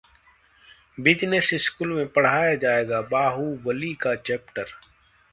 [0.99, 4.73] business school में पढ़ाया जाएगा बाहुबली का चैप्टर